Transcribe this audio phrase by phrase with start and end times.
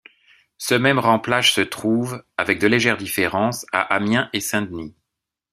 [0.57, 4.95] Ce même remplage se trouve, avec de légères différences, à Amiens et Saint-Denis.